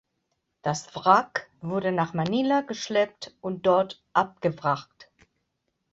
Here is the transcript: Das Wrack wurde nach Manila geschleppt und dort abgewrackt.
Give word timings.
Das 0.63 0.95
Wrack 0.95 1.51
wurde 1.61 1.91
nach 1.91 2.15
Manila 2.15 2.61
geschleppt 2.61 3.35
und 3.39 3.67
dort 3.67 4.03
abgewrackt. 4.13 5.11